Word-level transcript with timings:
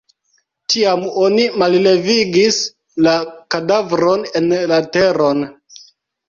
Tiam 0.73 1.03
oni 1.23 1.43
mallevigis 1.63 2.57
la 3.09 3.13
kadavron 3.57 4.27
en 4.41 4.49
la 4.73 4.81
teron. 4.97 5.47